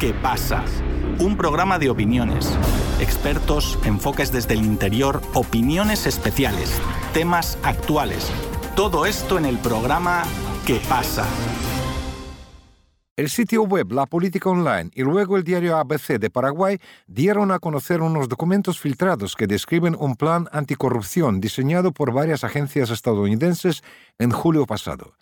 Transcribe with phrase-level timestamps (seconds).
[0.00, 0.64] ¿Qué pasa?
[1.18, 2.58] Un programa de opiniones,
[3.00, 6.80] expertos, enfoques desde el interior, opiniones especiales,
[7.12, 8.32] temas actuales.
[8.74, 10.22] Todo esto en el programa
[10.66, 11.26] ¿Qué pasa?
[13.14, 17.58] El sitio web La Política Online y luego el diario ABC de Paraguay dieron a
[17.58, 23.82] conocer unos documentos filtrados que describen un plan anticorrupción diseñado por varias agencias estadounidenses
[24.18, 25.12] en julio pasado.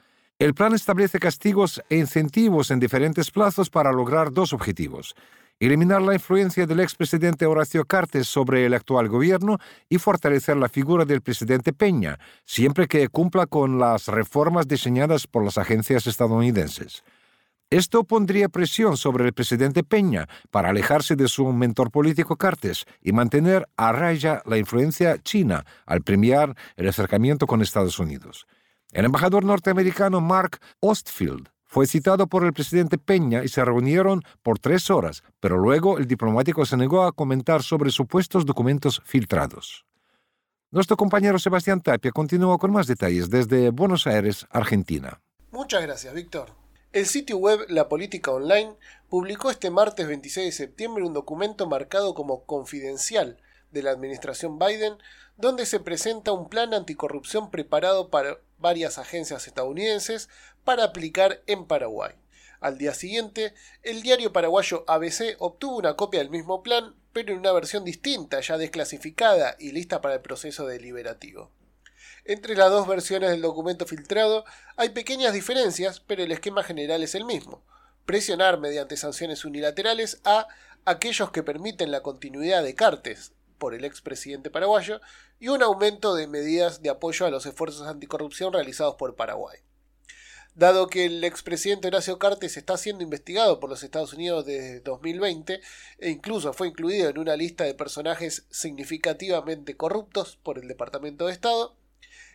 [0.41, 5.16] El plan establece castigos e incentivos en diferentes plazos para lograr dos objetivos.
[5.59, 11.05] Eliminar la influencia del expresidente Horacio Cartes sobre el actual gobierno y fortalecer la figura
[11.05, 17.02] del presidente Peña, siempre que cumpla con las reformas diseñadas por las agencias estadounidenses.
[17.69, 23.11] Esto pondría presión sobre el presidente Peña para alejarse de su mentor político Cartes y
[23.11, 28.47] mantener a raya la influencia china al premiar el acercamiento con Estados Unidos.
[28.92, 34.59] El embajador norteamericano Mark Ostfield fue citado por el presidente Peña y se reunieron por
[34.59, 39.84] tres horas, pero luego el diplomático se negó a comentar sobre supuestos documentos filtrados.
[40.70, 45.20] Nuestro compañero Sebastián Tapia continuó con más detalles desde Buenos Aires, Argentina.
[45.50, 46.55] Muchas gracias, Víctor.
[46.92, 48.75] El sitio web La Política Online
[49.11, 53.36] publicó este martes 26 de septiembre un documento marcado como confidencial
[53.70, 54.98] de la administración Biden,
[55.36, 60.28] donde se presenta un plan anticorrupción preparado para varias agencias estadounidenses
[60.64, 62.12] para aplicar en Paraguay.
[62.60, 67.38] Al día siguiente, el diario paraguayo ABC obtuvo una copia del mismo plan, pero en
[67.38, 71.53] una versión distinta, ya desclasificada y lista para el proceso deliberativo.
[72.25, 74.44] Entre las dos versiones del documento filtrado
[74.77, 77.62] hay pequeñas diferencias, pero el esquema general es el mismo.
[78.05, 80.48] Presionar mediante sanciones unilaterales a
[80.84, 85.01] aquellos que permiten la continuidad de Cartes por el expresidente paraguayo
[85.39, 89.59] y un aumento de medidas de apoyo a los esfuerzos anticorrupción realizados por Paraguay.
[90.59, 95.61] Dado que el expresidente Horacio Cartes está siendo investigado por los Estados Unidos desde 2020
[95.98, 101.33] e incluso fue incluido en una lista de personajes significativamente corruptos por el Departamento de
[101.33, 101.77] Estado,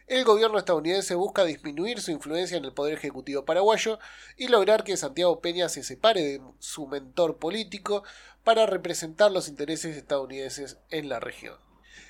[0.08, 4.00] el gobierno estadounidense busca disminuir su influencia en el poder ejecutivo paraguayo
[4.38, 8.04] y lograr que Santiago Peña se separe de su mentor político
[8.44, 11.58] para representar los intereses estadounidenses en la región.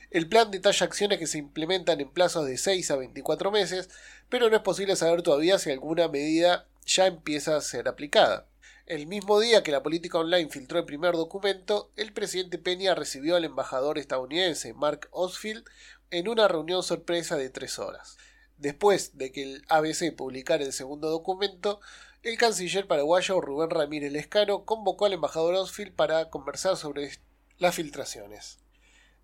[0.09, 3.89] El plan detalla acciones que se implementan en plazos de 6 a 24 meses,
[4.29, 8.47] pero no es posible saber todavía si alguna medida ya empieza a ser aplicada.
[8.85, 13.37] El mismo día que la política online filtró el primer documento, el presidente Peña recibió
[13.37, 15.63] al embajador estadounidense Mark Osfield
[16.13, 18.17] en una reunión sorpresa de tres horas.
[18.57, 21.81] Después de que el ABC publicara el segundo documento,
[22.21, 27.09] el canciller paraguayo Rubén Ramírez Lescano convocó al embajador Osfield para conversar sobre
[27.57, 28.59] las filtraciones.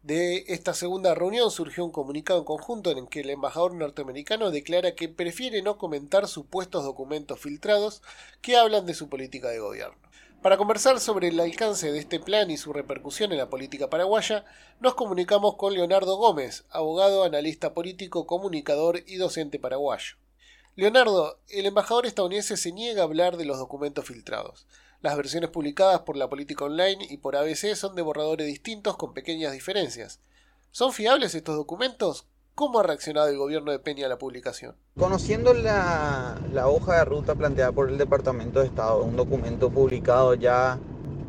[0.02, 4.50] De esta segunda reunión surgió un comunicado en conjunto en el que el embajador norteamericano
[4.50, 8.02] declara que prefiere no comentar supuestos documentos filtrados
[8.42, 10.00] que hablan de su política de gobierno.
[10.42, 14.46] Para conversar sobre el alcance de este plan y su repercusión en la política paraguaya,
[14.80, 20.16] nos comunicamos con Leonardo Gómez, abogado, analista político, comunicador y docente paraguayo.
[20.78, 24.66] Leonardo, el embajador estadounidense se niega a hablar de los documentos filtrados.
[25.02, 29.14] Las versiones publicadas por la política online y por ABC son de borradores distintos con
[29.14, 30.22] pequeñas diferencias.
[30.72, 32.28] ¿Son fiables estos documentos?
[32.60, 34.76] ¿Cómo ha reaccionado el gobierno de Peña a la publicación?
[34.98, 40.78] Conociendo la, hoja de ruta planteada por el Departamento de Estado, un documento publicado ya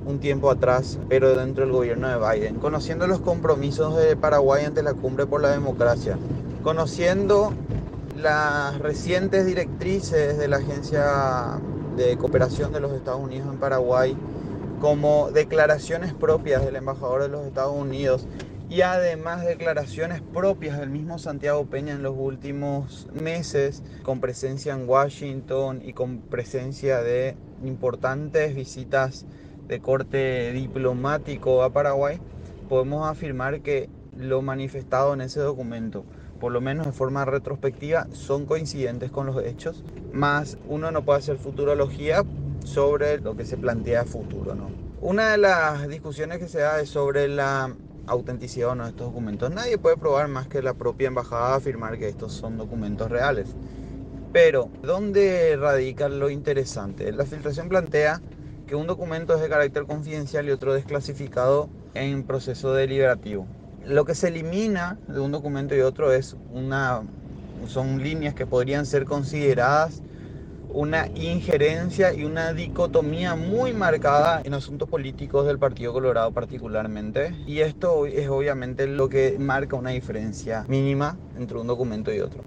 [0.04, 4.82] un tiempo atrás, pero dentro del gobierno de Biden, conociendo los compromisos de Paraguay ante
[4.82, 6.18] la cumbre por la democracia,
[6.64, 7.52] conociendo
[8.16, 11.60] las recientes directrices de la Agencia
[11.94, 14.16] de Cooperación de los Estados Unidos en Paraguay,
[14.80, 18.26] como declaraciones propias del embajador de los Estados Unidos
[18.70, 24.88] y además declaraciones propias del mismo Santiago Peña en los últimos meses, con presencia en
[24.88, 29.26] Washington y con presencia de importantes visitas
[29.66, 32.20] de corte diplomático a Paraguay,
[32.68, 36.04] podemos afirmar que lo manifestado en ese documento,
[36.38, 39.82] por lo menos de forma retrospectiva, son coincidentes con los hechos,
[40.12, 42.24] más uno no puede hacer futurología
[42.64, 44.54] sobre lo que se plantea a futuro.
[44.54, 44.70] ¿no?
[45.00, 47.74] Una de las discusiones que se da es sobre la
[48.06, 49.50] autenticidad o no de estos documentos.
[49.50, 53.54] Nadie puede probar más que la propia embajada afirmar que estos son documentos reales.
[54.32, 57.10] Pero, ¿dónde radica lo interesante?
[57.12, 58.20] La filtración plantea
[58.66, 63.46] que un documento es de carácter confidencial y otro desclasificado en proceso deliberativo.
[63.84, 67.02] Lo que se elimina de un documento y otro es una,
[67.66, 70.02] son líneas que podrían ser consideradas
[70.72, 77.34] una injerencia y una dicotomía muy marcada en asuntos políticos del Partido Colorado particularmente.
[77.46, 82.42] Y esto es obviamente lo que marca una diferencia mínima entre un documento y otro.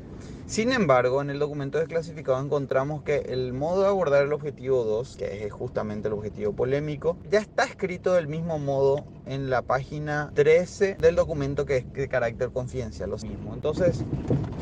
[0.54, 5.16] Sin embargo, en el documento desclasificado encontramos que el modo de abordar el objetivo 2,
[5.18, 10.32] que es justamente el objetivo polémico, ya está escrito del mismo modo en la página
[10.36, 13.56] 13 del documento que es de carácter confidencial, lo mismo.
[13.56, 14.04] Entonces,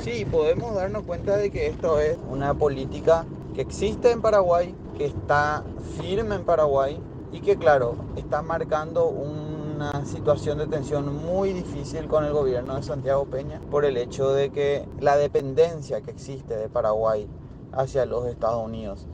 [0.02, 5.08] sí, podemos darnos cuenta de que esto es una política que existe en Paraguay, que
[5.08, 5.66] está
[6.00, 7.02] firme en Paraguay
[7.34, 9.51] y que, claro, está marcando un
[9.82, 14.32] una situación de tensión muy difícil con el gobierno de Santiago Peña por el hecho
[14.32, 17.28] de que la dependencia que existe de Paraguay
[17.72, 19.08] hacia los Estados Unidos,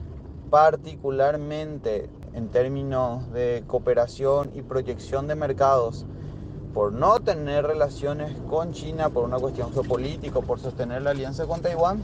[0.50, 6.06] particularmente en términos de cooperación y proyección de mercados,
[6.74, 11.62] por no tener relaciones con China, por una cuestión geopolítica, por sostener la alianza con
[11.62, 12.04] Taiwán,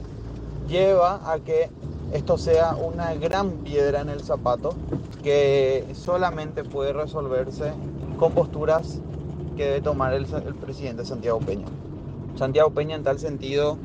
[0.69, 1.69] lleva a que
[2.13, 4.73] esto sea una gran piedra en el zapato
[5.21, 7.73] que solamente puede resolverse
[8.23, 9.01] con posturas
[9.57, 10.25] que debe tomar el,
[10.55, 11.65] presidente Santiago Peña.
[12.37, 13.77] Santiago Peña en tal sentido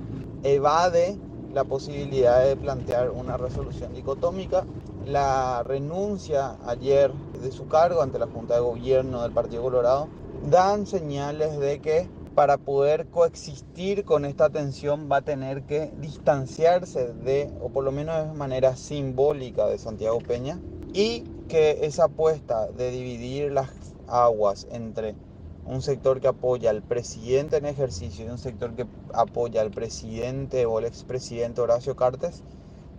[0.45, 1.19] evade
[1.53, 4.65] la posibilidad de plantear una resolución dicotómica.
[5.05, 7.13] La renuncia ayer
[7.43, 10.07] de su cargo ante la Junta de Gobierno del Partido Colorado
[10.49, 17.13] dan señales de que para poder coexistir con esta tensión va a tener que distanciarse
[17.13, 20.61] de, o por lo menos de manera simbólica, de Santiago Peña
[20.93, 25.15] y que esa apuesta de dividir las aguas entre
[25.65, 30.67] un sector que apoya al presidente en ejercicio y un sector que apoya al presidente
[30.67, 32.43] o el expresidente Horacio Cartes,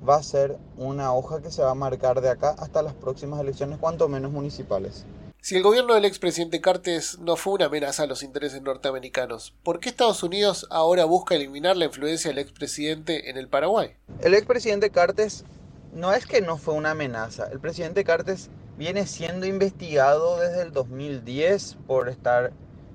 [0.08, 3.42] va a ser una hoja que se va a marcar de acá hasta las próximas
[3.42, 5.06] elecciones, cuanto menos municipales.
[5.42, 9.80] Si el gobierno del expresidente Cartes no fue una amenaza a los intereses norteamericanos, ¿por
[9.80, 13.96] qué Estados Unidos ahora busca eliminar la influencia del expresidente en el Paraguay?
[14.22, 15.46] El expresidente Cartes
[15.94, 17.48] no es que no fue una amenaza.
[17.52, 22.54] El presidente Cartes viene siendo investigado desde el 2010 por estar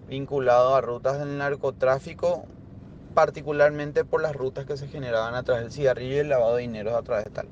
[0.09, 2.47] vinculado a rutas del narcotráfico,
[3.13, 6.63] particularmente por las rutas que se generaban a través del cigarrillo y el lavado de
[6.63, 7.49] dinero a través de tal.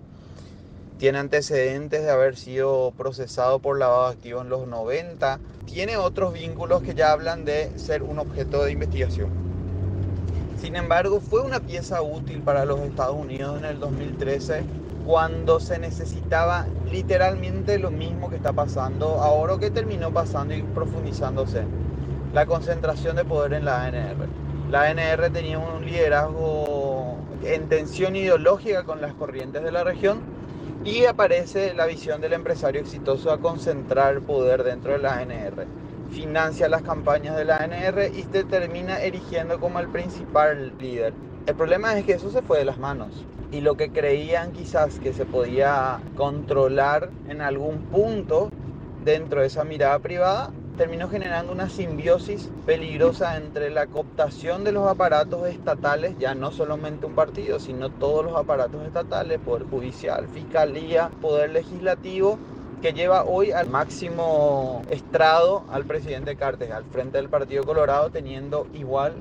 [0.97, 5.39] Tiene antecedentes de haber sido procesado por lavado activo en los 90.
[5.67, 9.29] Tiene otros vínculos que ya hablan de ser un objeto de investigación.
[10.59, 14.63] Sin embargo, fue una pieza útil para los Estados Unidos en el 2013
[15.05, 20.63] cuando se necesitaba literalmente lo mismo que está pasando ahora o que terminó pasando y
[20.63, 21.65] profundizándose.
[22.33, 24.29] La concentración de poder en la ANR.
[24.71, 30.21] La ANR tenía un liderazgo en tensión ideológica con las corrientes de la región
[30.85, 35.67] y aparece la visión del empresario exitoso a concentrar poder dentro de la ANR.
[36.11, 41.13] Financia las campañas de la ANR y se termina erigiendo como el principal líder.
[41.47, 44.99] El problema es que eso se fue de las manos y lo que creían quizás
[44.99, 48.51] que se podía controlar en algún punto
[49.05, 54.89] dentro de esa mirada privada, terminó generando una simbiosis peligrosa entre la cooptación de los
[54.89, 61.11] aparatos estatales, ya no solamente un partido, sino todos los aparatos estatales, poder judicial, fiscalía,
[61.21, 62.39] poder legislativo,
[62.81, 68.67] que lleva hoy al máximo estrado al presidente Cartes, al frente del Partido Colorado, teniendo
[68.75, 69.13] igual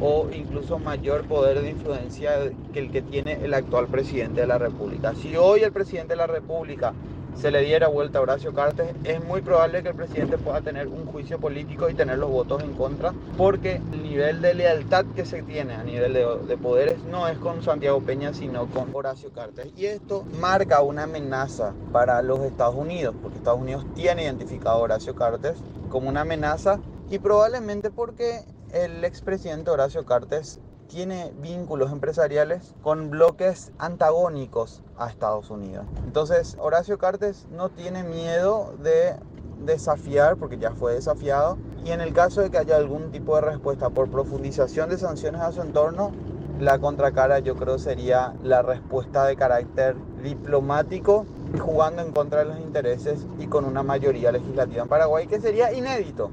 [0.00, 2.32] o incluso mayor poder de influencia
[2.72, 5.14] que el que tiene el actual presidente de la República.
[5.14, 6.94] Si hoy el presidente de la República
[7.34, 10.88] se le diera vuelta a Horacio Cartes, es muy probable que el presidente pueda tener
[10.88, 15.24] un juicio político y tener los votos en contra, porque el nivel de lealtad que
[15.24, 19.30] se tiene a nivel de, de poderes no es con Santiago Peña, sino con Horacio
[19.32, 19.68] Cartes.
[19.76, 24.80] Y esto marca una amenaza para los Estados Unidos, porque Estados Unidos tiene identificado a
[24.80, 25.58] Horacio Cartes
[25.90, 28.40] como una amenaza y probablemente porque
[28.72, 35.86] el expresidente Horacio Cartes tiene vínculos empresariales con bloques antagónicos a Estados Unidos.
[36.04, 39.16] Entonces, Horacio Cartes no tiene miedo de
[39.64, 43.42] desafiar, porque ya fue desafiado, y en el caso de que haya algún tipo de
[43.42, 46.12] respuesta por profundización de sanciones a su entorno,
[46.58, 51.26] la contracara yo creo sería la respuesta de carácter diplomático,
[51.60, 55.72] jugando en contra de los intereses y con una mayoría legislativa en Paraguay, que sería
[55.72, 56.30] inédito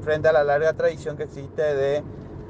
[0.00, 2.02] frente a la larga tradición que existe de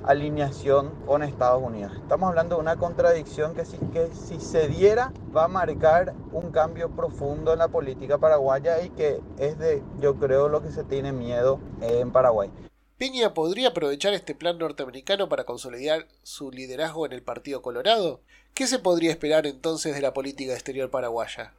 [0.04, 1.92] alineación con Estados Unidos.
[1.96, 6.50] Estamos hablando de una contradicción que si, que si se diera va a marcar un
[6.50, 10.84] cambio profundo en la política paraguaya y que es de, yo creo, lo que se
[10.84, 12.50] tiene miedo en Paraguay.
[12.96, 18.20] ¿Piña podría aprovechar este plan norteamericano para consolidar su liderazgo en el Partido Colorado?
[18.52, 21.54] ¿Qué se podría esperar entonces de la política exterior paraguaya?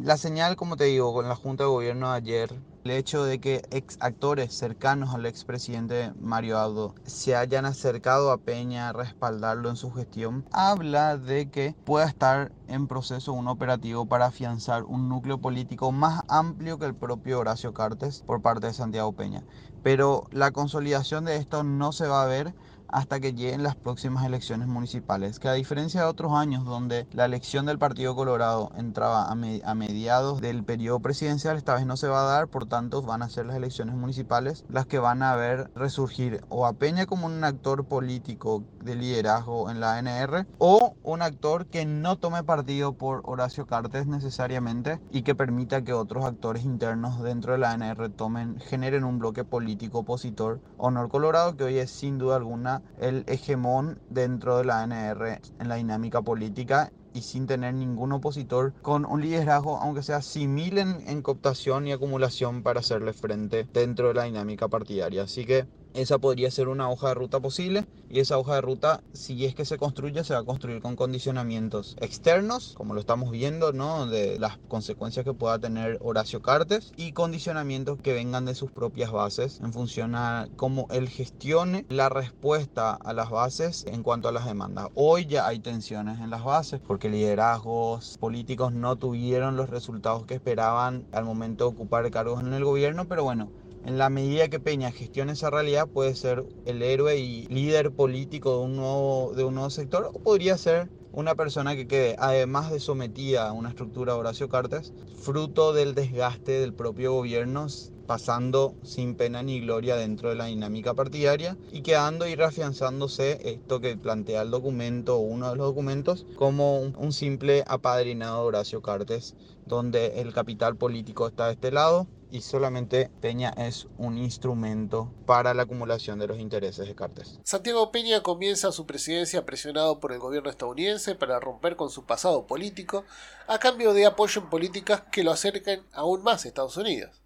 [0.00, 3.40] La señal, como te digo, con la Junta de Gobierno de ayer, el hecho de
[3.40, 9.68] que ex actores cercanos al expresidente Mario Abdo se hayan acercado a Peña a respaldarlo
[9.68, 15.10] en su gestión, habla de que pueda estar en proceso un operativo para afianzar un
[15.10, 19.44] núcleo político más amplio que el propio Horacio Cartes por parte de Santiago Peña.
[19.82, 22.54] Pero la consolidación de esto no se va a ver
[22.92, 27.24] hasta que lleguen las próximas elecciones municipales, que a diferencia de otros años donde la
[27.24, 32.08] elección del Partido Colorado entraba a, a mediados del periodo presidencial, esta vez no se
[32.08, 35.36] va a dar, por tanto van a ser las elecciones municipales las que van a
[35.36, 40.94] ver resurgir o a Peña como un actor político de liderazgo en la ANR o
[41.02, 46.24] un actor que no tome partido por Horacio Cartes necesariamente y que permita que otros
[46.24, 50.60] actores internos dentro de la ANR tomen, generen un bloque político opositor.
[50.76, 55.68] Honor Colorado, que hoy es sin duda alguna el hegemón dentro de la ANR en
[55.68, 61.08] la dinámica política y sin tener ningún opositor con un liderazgo, aunque sea similar en,
[61.08, 65.22] en cooptación y acumulación para hacerle frente dentro de la dinámica partidaria.
[65.24, 69.00] Así que esa podría ser una hoja de ruta posible y esa hoja de ruta,
[69.14, 73.30] si es que se construye, se va a construir con condicionamientos externos, como lo estamos
[73.30, 74.06] viendo, ¿no?
[74.06, 79.12] De las consecuencias que pueda tener Horacio Cartes y condicionamientos que vengan de sus propias
[79.12, 84.32] bases en función a cómo él gestione la respuesta a las bases en cuanto a
[84.32, 84.88] las demandas.
[84.94, 90.34] Hoy ya hay tensiones en las bases porque liderazgos políticos no tuvieron los resultados que
[90.34, 93.52] esperaban al momento de ocupar cargos en el gobierno, pero bueno,
[93.84, 98.58] en la medida que Peña gestione esa realidad, puede ser el héroe y líder político
[98.58, 102.70] de un nuevo, de un nuevo sector o podría ser una persona que quede, además
[102.70, 107.66] de sometida a una estructura Horacio Cartes, fruto del desgaste del propio gobierno,
[108.12, 113.80] pasando sin pena ni gloria dentro de la dinámica partidaria y quedando y reafianzándose esto
[113.80, 119.34] que plantea el documento uno de los documentos como un simple apadrinado de Horacio Cartes,
[119.64, 125.54] donde el capital político está de este lado y solamente Peña es un instrumento para
[125.54, 127.40] la acumulación de los intereses de Cartes.
[127.44, 132.46] Santiago Peña comienza su presidencia presionado por el gobierno estadounidense para romper con su pasado
[132.46, 133.06] político
[133.48, 137.21] a cambio de apoyo en políticas que lo acerquen aún más a Estados Unidos.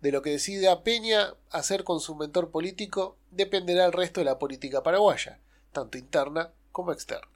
[0.00, 4.26] De lo que decide a Peña hacer con su mentor político dependerá el resto de
[4.26, 5.40] la política paraguaya,
[5.72, 7.28] tanto interna como externa.